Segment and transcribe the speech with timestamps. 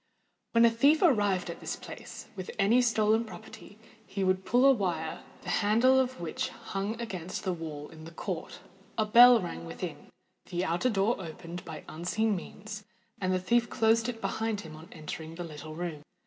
[0.53, 5.21] When a thief arrived at this place with any stolen property, he pulled a wire
[5.43, 8.61] the handle of which hung against the wall in the court:
[8.97, 12.83] a bell rang within—the outer door opened by unseen means,
[13.19, 16.01] and the thief closed it behind him on entering the little room.